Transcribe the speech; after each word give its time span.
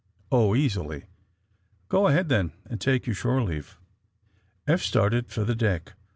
"Oh, 0.31 0.55
easily." 0.55 1.03
"Go, 1.87 2.07
ahead, 2.07 2.27
then, 2.27 2.53
and 2.67 2.81
take 2.81 3.05
your 3.05 3.13
shore 3.13 3.43
leave. 3.43 3.77
'^ 3.79 3.79
Eph 4.73 4.81
started 4.81 5.31
for 5.31 5.43
the 5.43 5.53
deck. 5.53 5.93